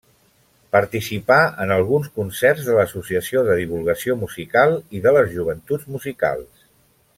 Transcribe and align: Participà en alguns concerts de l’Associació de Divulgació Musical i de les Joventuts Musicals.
Participà 0.75 1.37
en 1.65 1.73
alguns 1.75 2.07
concerts 2.15 2.65
de 2.71 2.79
l’Associació 2.79 3.45
de 3.49 3.59
Divulgació 3.61 4.17
Musical 4.23 4.75
i 5.01 5.03
de 5.05 5.15
les 5.19 5.31
Joventuts 5.37 5.89
Musicals. 5.99 6.69